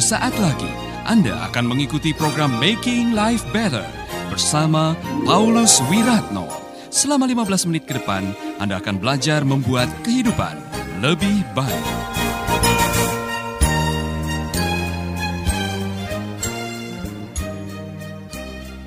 [0.00, 0.72] Sesaat lagi
[1.04, 3.84] Anda akan mengikuti program Making Life Better
[4.32, 4.96] bersama
[5.28, 6.48] Paulus Wiratno.
[6.88, 10.56] Selama 15 menit ke depan, Anda akan belajar membuat kehidupan
[11.04, 11.86] lebih baik.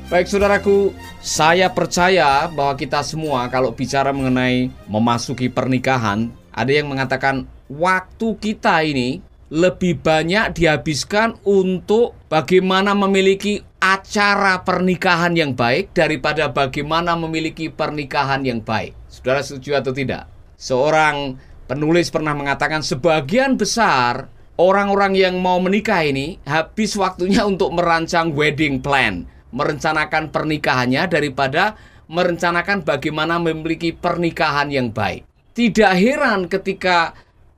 [0.09, 7.45] Baik saudaraku, saya percaya bahwa kita semua kalau bicara mengenai memasuki pernikahan, ada yang mengatakan
[7.69, 9.21] waktu kita ini
[9.53, 18.65] lebih banyak dihabiskan untuk bagaimana memiliki acara pernikahan yang baik daripada bagaimana memiliki pernikahan yang
[18.65, 18.97] baik.
[19.05, 20.25] Saudara setuju atau tidak?
[20.57, 21.37] Seorang
[21.69, 24.25] penulis pernah mengatakan sebagian besar
[24.57, 31.77] orang-orang yang mau menikah ini habis waktunya untuk merancang wedding plan, merencanakan pernikahannya daripada
[32.09, 35.29] merencanakan bagaimana memiliki pernikahan yang baik.
[35.53, 37.13] Tidak heran ketika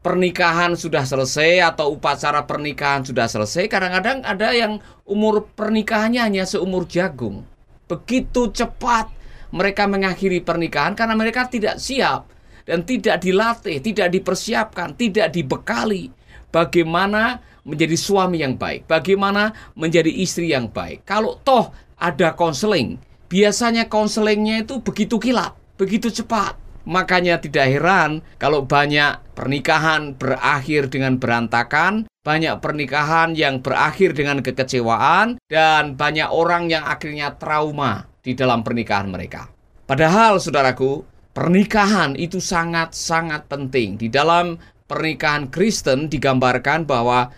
[0.05, 4.77] pernikahan sudah selesai atau upacara pernikahan sudah selesai, kadang-kadang ada yang
[5.09, 7.41] umur pernikahannya hanya seumur jagung.
[7.89, 9.09] Begitu cepat
[9.49, 12.29] mereka mengakhiri pernikahan karena mereka tidak siap
[12.69, 16.13] dan tidak dilatih, tidak dipersiapkan, tidak dibekali
[16.53, 21.01] bagaimana menjadi suami yang baik, bagaimana menjadi istri yang baik.
[21.01, 28.63] Kalau toh ada konseling, biasanya konselingnya itu begitu kilat, begitu cepat Makanya tidak heran kalau
[28.63, 36.85] banyak pernikahan berakhir dengan berantakan, banyak pernikahan yang berakhir dengan kekecewaan, dan banyak orang yang
[36.85, 39.49] akhirnya trauma di dalam pernikahan mereka.
[39.85, 43.97] Padahal, saudaraku, pernikahan itu sangat-sangat penting.
[43.97, 47.29] Di dalam pernikahan Kristen digambarkan bahwa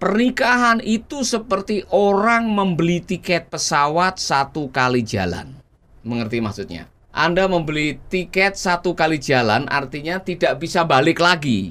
[0.00, 5.56] pernikahan itu seperti orang membeli tiket pesawat satu kali jalan.
[6.04, 6.93] Mengerti maksudnya?
[7.14, 11.70] Anda membeli tiket satu kali jalan artinya tidak bisa balik lagi.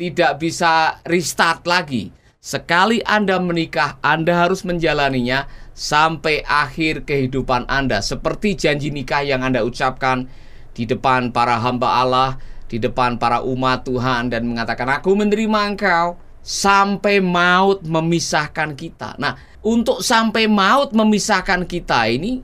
[0.00, 2.08] Tidak bisa restart lagi.
[2.40, 5.44] Sekali Anda menikah, Anda harus menjalaninya
[5.76, 8.00] sampai akhir kehidupan Anda.
[8.00, 10.24] Seperti janji nikah yang Anda ucapkan
[10.72, 16.16] di depan para hamba Allah, di depan para umat Tuhan dan mengatakan, aku menerima engkau
[16.40, 19.20] sampai maut memisahkan kita.
[19.20, 22.40] Nah, untuk sampai maut memisahkan kita ini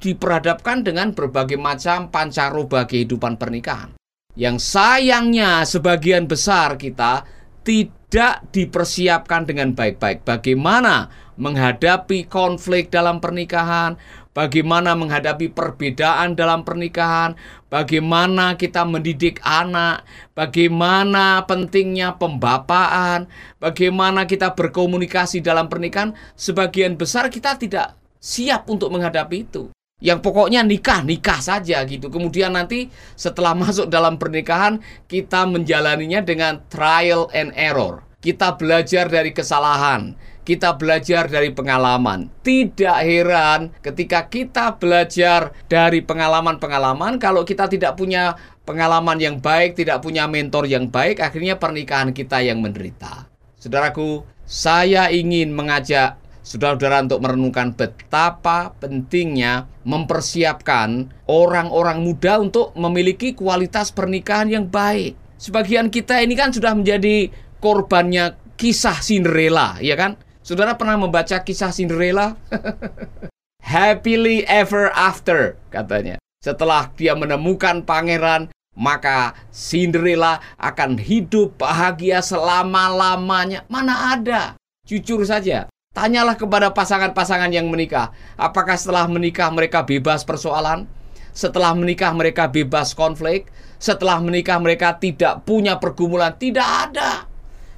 [0.00, 3.96] diperhadapkan dengan berbagai macam pancaroba kehidupan pernikahan.
[4.36, 7.24] Yang sayangnya sebagian besar kita
[7.64, 10.22] tidak dipersiapkan dengan baik-baik.
[10.22, 11.08] Bagaimana
[11.40, 13.96] menghadapi konflik dalam pernikahan,
[14.36, 17.32] bagaimana menghadapi perbedaan dalam pernikahan,
[17.72, 20.04] bagaimana kita mendidik anak,
[20.36, 29.48] bagaimana pentingnya pembapaan, bagaimana kita berkomunikasi dalam pernikahan, sebagian besar kita tidak siap untuk menghadapi
[29.48, 29.72] itu
[30.06, 32.06] yang pokoknya nikah nikah saja gitu.
[32.06, 32.86] Kemudian nanti
[33.18, 34.78] setelah masuk dalam pernikahan
[35.10, 38.06] kita menjalaninya dengan trial and error.
[38.22, 40.14] Kita belajar dari kesalahan,
[40.46, 42.30] kita belajar dari pengalaman.
[42.42, 48.34] Tidak heran ketika kita belajar dari pengalaman-pengalaman kalau kita tidak punya
[48.66, 53.30] pengalaman yang baik, tidak punya mentor yang baik, akhirnya pernikahan kita yang menderita.
[53.62, 63.90] Saudaraku, saya ingin mengajak saudara-saudara untuk merenungkan betapa pentingnya mempersiapkan orang-orang muda untuk memiliki kualitas
[63.90, 65.18] pernikahan yang baik.
[65.42, 70.14] Sebagian kita ini kan sudah menjadi korbannya kisah Cinderella, ya kan?
[70.46, 72.38] Saudara pernah membaca kisah Cinderella?
[73.66, 76.22] Happily ever after, katanya.
[76.38, 83.66] Setelah dia menemukan pangeran, maka Cinderella akan hidup bahagia selama-lamanya.
[83.66, 84.54] Mana ada?
[84.86, 90.84] Jujur saja, Tanyalah kepada pasangan-pasangan yang menikah, apakah setelah menikah mereka bebas persoalan?
[91.32, 93.48] Setelah menikah mereka bebas konflik?
[93.80, 96.36] Setelah menikah mereka tidak punya pergumulan?
[96.36, 97.24] Tidak ada.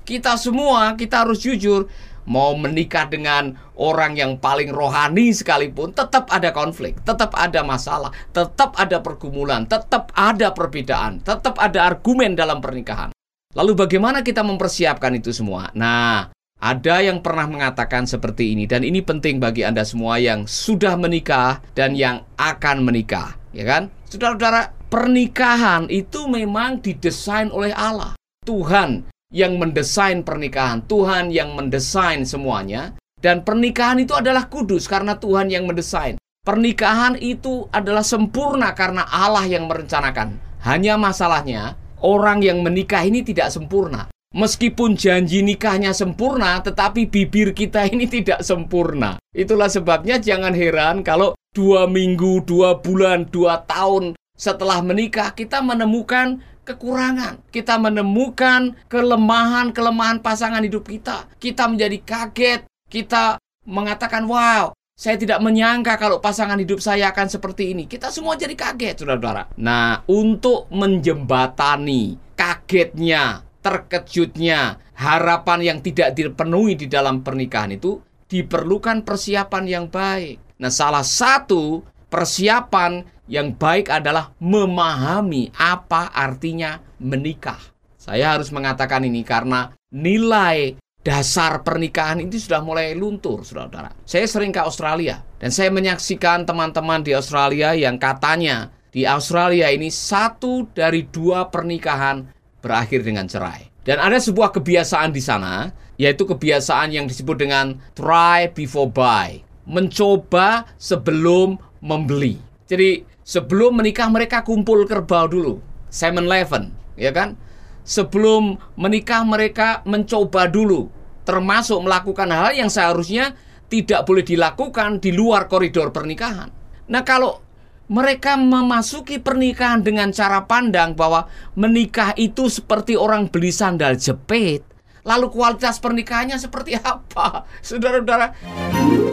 [0.02, 1.86] Kita semua, kita harus jujur,
[2.26, 8.75] mau menikah dengan orang yang paling rohani sekalipun, tetap ada konflik, tetap ada masalah, tetap
[8.82, 13.14] ada pergumulan, tetap ada perbedaan, tetap ada argumen dalam pernikahan.
[13.54, 15.70] Lalu bagaimana kita mempersiapkan itu semua?
[15.78, 20.99] Nah, ada yang pernah mengatakan seperti ini dan ini penting bagi Anda semua yang sudah
[20.99, 23.94] menikah dan yang akan menikah, ya kan?
[24.10, 28.19] Saudara-saudara, pernikahan itu memang didesain oleh Allah.
[28.43, 35.50] Tuhan yang mendesain pernikahan, Tuhan yang mendesain semuanya dan pernikahan itu adalah kudus karena Tuhan
[35.50, 36.19] yang mendesain.
[36.43, 40.40] Pernikahan itu adalah sempurna karena Allah yang merencanakan.
[40.64, 44.08] Hanya masalahnya, orang yang menikah ini tidak sempurna.
[44.28, 49.16] Meskipun janji nikahnya sempurna, tetapi bibir kita ini tidak sempurna.
[49.32, 56.44] Itulah sebabnya jangan heran kalau dua minggu, dua bulan, dua tahun setelah menikah kita menemukan
[56.69, 57.40] kekurangan.
[57.48, 61.24] Kita menemukan kelemahan-kelemahan pasangan hidup kita.
[61.40, 62.60] Kita menjadi kaget.
[62.92, 67.88] Kita mengatakan, wow, saya tidak menyangka kalau pasangan hidup saya akan seperti ini.
[67.88, 69.56] Kita semua jadi kaget, saudara-saudara.
[69.56, 79.65] Nah, untuk menjembatani kagetnya, terkejutnya, harapan yang tidak dipenuhi di dalam pernikahan itu, diperlukan persiapan
[79.69, 80.41] yang baik.
[80.56, 87.61] Nah, salah satu persiapan yang baik adalah memahami apa artinya menikah.
[88.00, 93.93] Saya harus mengatakan ini karena nilai dasar pernikahan itu sudah mulai luntur, saudara-saudara.
[94.09, 99.93] Saya sering ke Australia dan saya menyaksikan teman-teman di Australia yang katanya di Australia ini
[99.93, 102.25] satu dari dua pernikahan
[102.69, 103.73] berakhir dengan cerai.
[103.88, 109.41] Dan ada sebuah kebiasaan di sana, yaitu kebiasaan yang disebut dengan try before buy.
[109.65, 112.37] Mencoba sebelum membeli.
[112.69, 115.61] Jadi Sebelum menikah mereka kumpul kerbau dulu.
[115.93, 117.37] 7-Eleven, ya kan?
[117.85, 120.88] Sebelum menikah mereka mencoba dulu.
[121.29, 123.37] Termasuk melakukan hal yang seharusnya
[123.69, 126.49] tidak boleh dilakukan di luar koridor pernikahan.
[126.88, 127.44] Nah kalau
[127.88, 131.25] mereka memasuki pernikahan dengan cara pandang bahwa
[131.56, 134.61] menikah itu seperti orang beli sandal jepit.
[135.08, 137.49] Lalu kualitas pernikahannya seperti apa?
[137.64, 138.37] Saudara-saudara.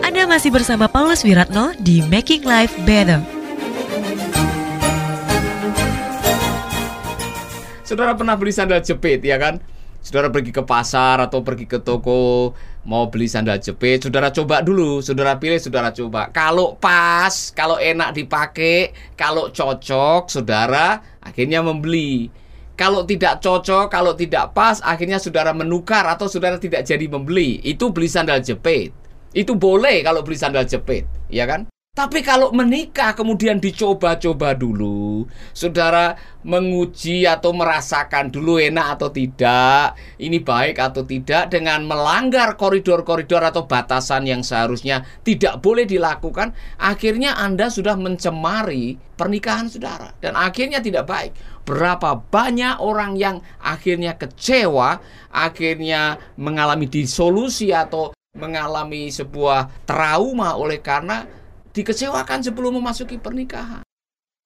[0.04, 3.24] Anda masih bersama Paulus Wiratno di Making Life Better.
[7.88, 9.64] Saudara pernah beli sandal jepit ya kan?
[10.04, 12.52] Saudara pergi ke pasar atau pergi ke toko
[12.86, 16.30] mau beli sandal jepit, saudara coba dulu, saudara pilih, saudara coba.
[16.32, 22.30] Kalau pas, kalau enak dipakai, kalau cocok, saudara akhirnya membeli.
[22.78, 27.58] Kalau tidak cocok, kalau tidak pas, akhirnya saudara menukar atau saudara tidak jadi membeli.
[27.66, 28.94] Itu beli sandal jepit.
[29.36, 31.68] Itu boleh kalau beli sandal jepit, ya kan?
[31.96, 35.24] Tapi kalau menikah kemudian dicoba-coba dulu,
[35.56, 43.48] saudara menguji atau merasakan dulu enak atau tidak, ini baik atau tidak dengan melanggar koridor-koridor
[43.48, 50.84] atau batasan yang seharusnya tidak boleh dilakukan, akhirnya Anda sudah mencemari pernikahan saudara dan akhirnya
[50.84, 51.32] tidak baik.
[51.64, 55.00] Berapa banyak orang yang akhirnya kecewa,
[55.32, 61.45] akhirnya mengalami disolusi atau mengalami sebuah trauma oleh karena
[61.76, 63.84] dikecewakan sebelum memasuki pernikahan.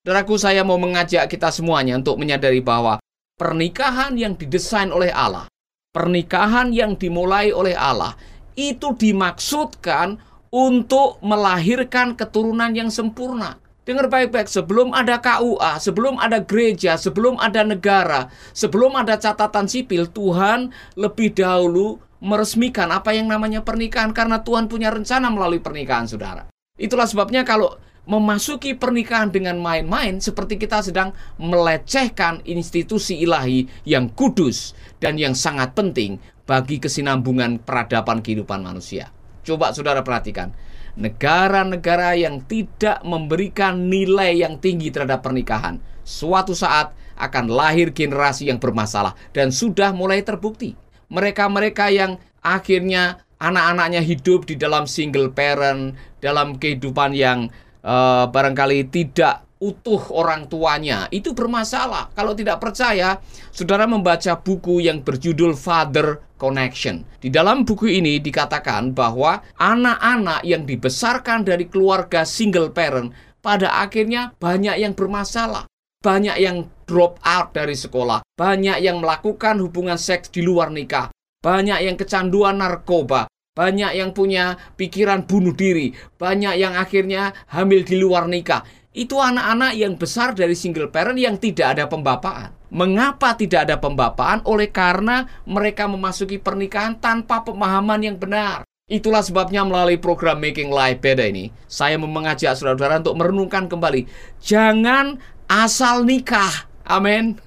[0.02, 2.98] Saudaraku, saya mau mengajak kita semuanya untuk menyadari bahwa
[3.38, 5.46] pernikahan yang didesain oleh Allah,
[5.94, 8.18] pernikahan yang dimulai oleh Allah,
[8.58, 10.18] itu dimaksudkan
[10.50, 13.62] untuk melahirkan keturunan yang sempurna.
[13.86, 20.10] Dengar baik-baik, sebelum ada KUA, sebelum ada gereja, sebelum ada negara, sebelum ada catatan sipil,
[20.10, 26.46] Tuhan lebih dahulu meresmikan apa yang namanya pernikahan karena Tuhan punya rencana melalui pernikahan saudara.
[26.80, 27.76] Itulah sebabnya kalau
[28.10, 35.78] memasuki pernikahan dengan main-main seperti kita sedang melecehkan institusi ilahi yang kudus dan yang sangat
[35.78, 36.18] penting
[36.50, 39.14] bagi kesinambungan peradaban kehidupan manusia.
[39.46, 40.50] Coba saudara perhatikan,
[40.98, 48.58] negara-negara yang tidak memberikan nilai yang tinggi terhadap pernikahan, suatu saat akan lahir generasi yang
[48.58, 50.74] bermasalah dan sudah mulai terbukti.
[51.14, 57.48] Mereka-mereka yang akhirnya anak-anaknya hidup di dalam single parent, dalam kehidupan yang
[57.82, 62.12] uh, barangkali tidak utuh orang tuanya itu bermasalah.
[62.16, 63.20] Kalau tidak percaya,
[63.52, 67.04] saudara membaca buku yang berjudul Father Connection.
[67.20, 73.12] Di dalam buku ini dikatakan bahwa anak-anak yang dibesarkan dari keluarga single parent
[73.44, 75.68] pada akhirnya banyak yang bermasalah.
[76.00, 81.80] Banyak yang drop out dari sekolah, banyak yang melakukan hubungan seks di luar nikah, banyak
[81.88, 88.28] yang kecanduan narkoba, banyak yang punya pikiran bunuh diri, banyak yang akhirnya hamil di luar
[88.28, 88.64] nikah.
[88.92, 92.52] Itu anak-anak yang besar dari single parent yang tidak ada pembapaan.
[92.70, 94.44] Mengapa tidak ada pembapaan?
[94.44, 98.68] Oleh karena mereka memasuki pernikahan tanpa pemahaman yang benar.
[98.90, 104.10] Itulah sebabnya melalui program Making Life Better ini, saya mengajak saudara-saudara untuk merenungkan kembali.
[104.42, 107.38] Jangan asal nikah Amin.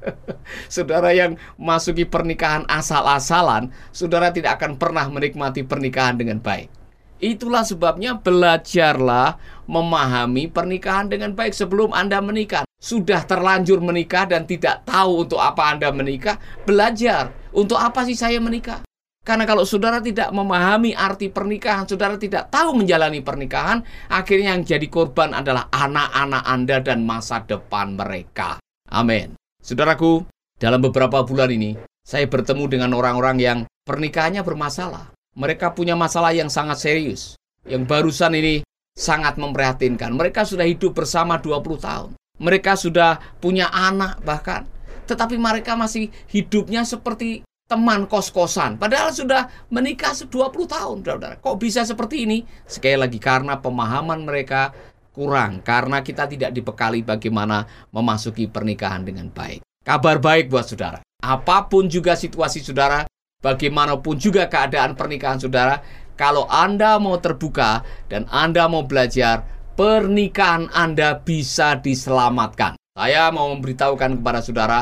[0.74, 6.70] saudara yang masuki pernikahan asal-asalan, saudara tidak akan pernah menikmati pernikahan dengan baik.
[7.18, 9.34] Itulah sebabnya belajarlah
[9.66, 12.62] memahami pernikahan dengan baik sebelum Anda menikah.
[12.78, 18.38] Sudah terlanjur menikah dan tidak tahu untuk apa Anda menikah, belajar untuk apa sih saya
[18.38, 18.86] menikah.
[19.24, 23.80] Karena kalau saudara tidak memahami arti pernikahan, saudara tidak tahu menjalani pernikahan,
[24.12, 28.63] akhirnya yang jadi korban adalah anak-anak Anda dan masa depan mereka.
[28.90, 29.36] Amin.
[29.64, 30.24] Saudaraku,
[30.60, 35.12] dalam beberapa bulan ini, saya bertemu dengan orang-orang yang pernikahannya bermasalah.
[35.34, 37.34] Mereka punya masalah yang sangat serius.
[37.64, 38.60] Yang barusan ini
[38.94, 40.14] sangat memprihatinkan.
[40.14, 42.10] Mereka sudah hidup bersama 20 tahun.
[42.38, 44.66] Mereka sudah punya anak bahkan.
[45.04, 48.76] tetapi mereka masih hidupnya seperti teman kos-kosan.
[48.76, 51.36] Padahal sudah menikah 20 tahun, saudara.
[51.40, 52.44] Kok bisa seperti ini?
[52.64, 54.72] Sekali lagi karena pemahaman mereka
[55.14, 59.62] kurang, karena kita tidak dibekali bagaimana memasuki pernikahan dengan baik.
[59.86, 60.98] Kabar baik buat saudara.
[61.22, 63.06] Apa pun juga situasi saudara,
[63.40, 65.80] bagaimanapun juga keadaan pernikahan saudara,
[66.18, 69.46] kalau Anda mau terbuka dan Anda mau belajar,
[69.78, 72.74] pernikahan Anda bisa diselamatkan.
[72.98, 74.80] Saya mau memberitahukan kepada saudara,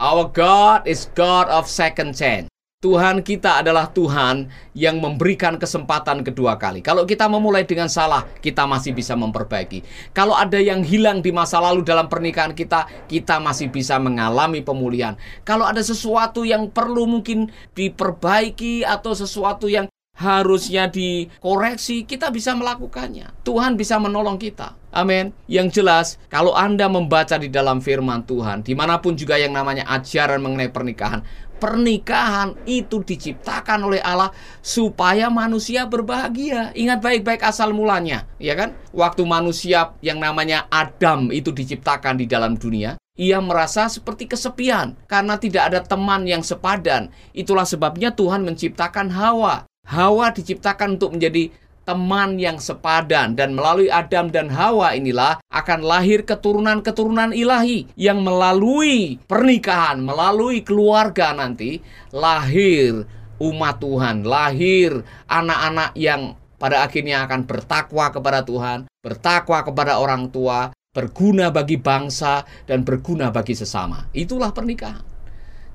[0.00, 2.48] our God is God of second chance.
[2.86, 6.86] Tuhan kita adalah Tuhan yang memberikan kesempatan kedua kali.
[6.86, 9.82] Kalau kita memulai dengan salah, kita masih bisa memperbaiki.
[10.14, 15.18] Kalau ada yang hilang di masa lalu dalam pernikahan kita, kita masih bisa mengalami pemulihan.
[15.42, 23.36] Kalau ada sesuatu yang perlu mungkin diperbaiki atau sesuatu yang harusnya dikoreksi, kita bisa melakukannya.
[23.44, 24.72] Tuhan bisa menolong kita.
[24.96, 25.36] Amin.
[25.44, 29.84] Yang jelas, kalau Anda membaca di dalam firman Tuhan, di mana pun juga yang namanya
[29.92, 31.20] ajaran mengenai pernikahan,
[31.56, 36.72] pernikahan itu diciptakan oleh Allah supaya manusia berbahagia.
[36.76, 38.76] Ingat baik-baik asal mulanya, ya kan?
[38.92, 45.40] Waktu manusia yang namanya Adam itu diciptakan di dalam dunia, ia merasa seperti kesepian karena
[45.40, 47.08] tidak ada teman yang sepadan.
[47.32, 49.64] Itulah sebabnya Tuhan menciptakan Hawa.
[49.86, 51.48] Hawa diciptakan untuk menjadi
[51.86, 59.22] teman yang sepadan dan melalui Adam dan Hawa inilah akan lahir keturunan-keturunan ilahi yang melalui
[59.30, 61.78] pernikahan, melalui keluarga nanti
[62.10, 63.06] lahir
[63.38, 70.74] umat Tuhan, lahir anak-anak yang pada akhirnya akan bertakwa kepada Tuhan, bertakwa kepada orang tua,
[70.90, 74.08] berguna bagi bangsa dan berguna bagi sesama.
[74.16, 75.04] Itulah pernikahan.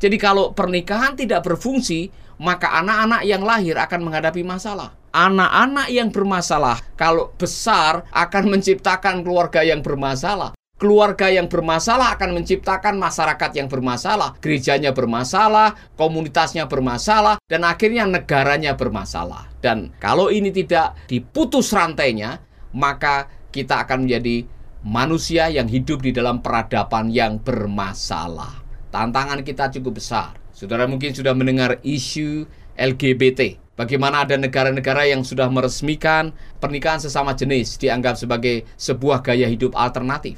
[0.02, 2.10] Jadi kalau pernikahan tidak berfungsi,
[2.42, 4.98] maka anak-anak yang lahir akan menghadapi masalah.
[5.14, 10.58] Anak-anak yang bermasalah kalau besar akan menciptakan keluarga yang bermasalah.
[10.82, 18.74] Keluarga yang bermasalah akan menciptakan masyarakat yang bermasalah, gerejanya bermasalah, komunitasnya bermasalah, dan akhirnya negaranya
[18.74, 19.46] bermasalah.
[19.62, 22.42] Dan kalau ini tidak diputus rantainya,
[22.74, 24.50] maka kita akan menjadi
[24.82, 28.66] manusia yang hidup di dalam peradaban yang bermasalah.
[28.90, 30.41] Tantangan kita cukup besar.
[30.62, 32.46] Saudara mungkin sudah mendengar isu
[32.78, 33.58] LGBT.
[33.74, 40.38] Bagaimana ada negara-negara yang sudah meresmikan pernikahan sesama jenis dianggap sebagai sebuah gaya hidup alternatif.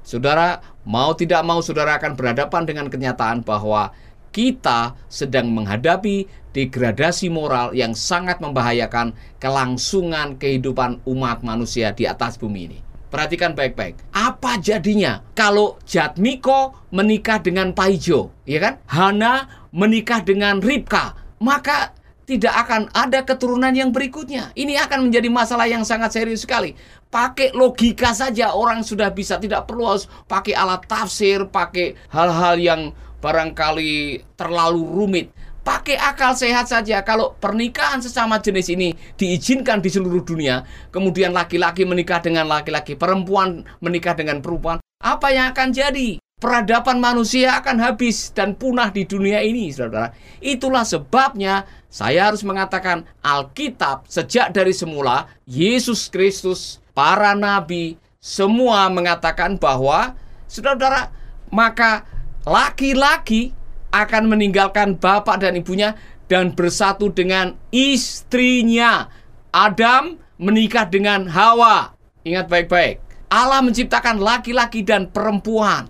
[0.00, 3.92] Saudara, mau tidak mau saudara akan berhadapan dengan kenyataan bahwa
[4.32, 6.24] kita sedang menghadapi
[6.56, 12.87] degradasi moral yang sangat membahayakan kelangsungan kehidupan umat manusia di atas bumi ini.
[13.08, 14.04] Perhatikan baik-baik.
[14.12, 18.74] Apa jadinya kalau Jatmiko menikah dengan Paijo, ya kan?
[18.84, 21.96] Hana menikah dengan Ripka, maka
[22.28, 24.52] tidak akan ada keturunan yang berikutnya.
[24.52, 26.76] Ini akan menjadi masalah yang sangat serius sekali.
[27.08, 32.92] Pakai logika saja orang sudah bisa, tidak perlu harus pakai alat tafsir, pakai hal-hal yang
[33.24, 35.32] barangkali terlalu rumit.
[35.68, 41.84] Pakai akal sehat saja kalau pernikahan sesama jenis ini diizinkan di seluruh dunia, kemudian laki-laki
[41.84, 46.16] menikah dengan laki-laki, perempuan menikah dengan perempuan, apa yang akan jadi?
[46.40, 50.16] Peradaban manusia akan habis dan punah di dunia ini, saudara.
[50.40, 59.60] Itulah sebabnya saya harus mengatakan Alkitab sejak dari semula, Yesus Kristus, para nabi, semua mengatakan
[59.60, 60.16] bahwa,
[60.48, 61.12] saudara,
[61.52, 62.08] maka
[62.48, 63.57] laki-laki
[63.90, 65.96] akan meninggalkan bapak dan ibunya
[66.28, 69.08] dan bersatu dengan istrinya.
[69.48, 71.96] Adam menikah dengan Hawa.
[72.22, 73.00] Ingat baik-baik.
[73.28, 75.88] Allah menciptakan laki-laki dan perempuan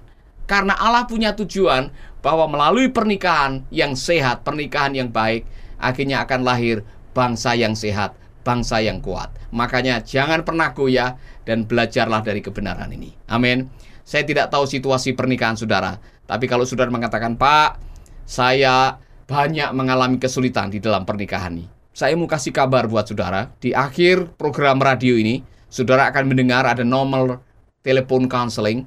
[0.49, 5.47] karena Allah punya tujuan bahwa melalui pernikahan yang sehat, pernikahan yang baik,
[5.79, 6.83] akhirnya akan lahir
[7.15, 9.31] bangsa yang sehat, bangsa yang kuat.
[9.55, 11.15] Makanya jangan pernah goyah
[11.47, 13.15] dan belajarlah dari kebenaran ini.
[13.31, 13.71] Amin.
[14.03, 17.88] Saya tidak tahu situasi pernikahan saudara, tapi kalau saudara mengatakan, "Pak,
[18.29, 21.65] saya banyak mengalami kesulitan di dalam pernikahan ini.
[21.97, 25.41] Saya mau kasih kabar buat saudara, di akhir program radio ini,
[25.73, 27.41] saudara akan mendengar ada nomor
[27.81, 28.85] telepon counseling.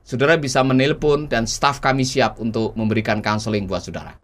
[0.00, 4.16] Saudara bisa menelpon dan staf kami siap untuk memberikan counseling buat saudara.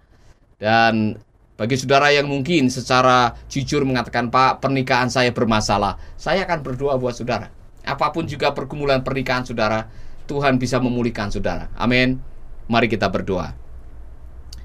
[0.56, 1.20] Dan
[1.60, 7.12] bagi saudara yang mungkin secara jujur mengatakan, Pak, pernikahan saya bermasalah, saya akan berdoa buat
[7.12, 7.52] saudara.
[7.84, 9.92] Apa pun juga pergumulan pernikahan saudara,
[10.24, 11.68] Tuhan bisa memulihkan saudara.
[11.76, 12.16] Amin.
[12.64, 13.63] Mari kita berdoa.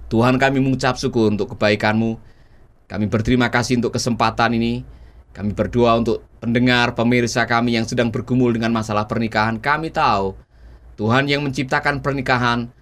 [0.09, 2.17] Tuhan kami mengucap syukur untuk kebaikan-Mu.
[2.89, 4.81] Kami berterima kasih untuk kesempatan ini.
[5.29, 9.61] Kami berdoa untuk pendengar, pemirsa kami yang sedang bergumul dengan masalah pernikahan.
[9.61, 10.33] Kami tahu
[10.97, 12.73] Tuhan yang menciptakan pernikahan,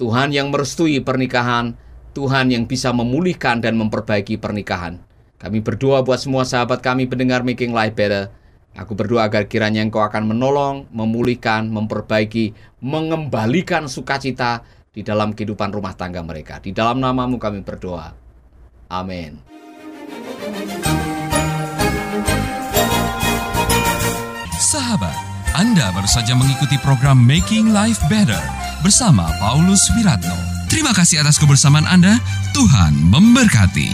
[0.00, 1.76] Tuhan yang merestui pernikahan,
[2.16, 4.96] Tuhan yang bisa memulihkan dan memperbaiki pernikahan.
[5.36, 8.32] Kami berdoa buat semua sahabat kami pendengar Making Life Better.
[8.72, 15.96] Aku berdoa agar kiranya Engkau akan menolong, memulihkan, memperbaiki, mengembalikan sukacita, di dalam kehidupan rumah
[15.96, 16.60] tangga mereka.
[16.60, 18.12] Di dalam namamu kami berdoa.
[18.92, 19.40] Amin.
[24.60, 25.16] Sahabat,
[25.56, 28.40] Anda baru saja mengikuti program Making Life Better
[28.84, 30.36] bersama Paulus Wiratno.
[30.68, 32.20] Terima kasih atas kebersamaan Anda.
[32.52, 33.88] Tuhan memberkati.